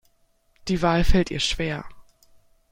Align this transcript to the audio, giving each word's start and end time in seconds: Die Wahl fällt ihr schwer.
Die 0.67 0.81
Wahl 0.81 1.03
fällt 1.03 1.29
ihr 1.29 1.39
schwer. 1.39 1.85